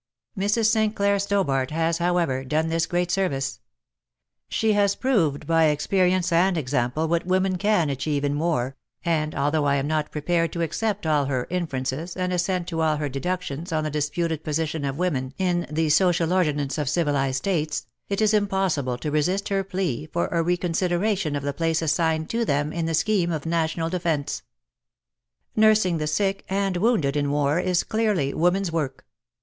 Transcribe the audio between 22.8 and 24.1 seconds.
the scheme of National